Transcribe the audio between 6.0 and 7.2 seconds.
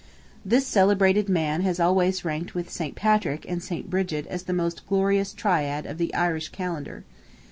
Irish Calendar.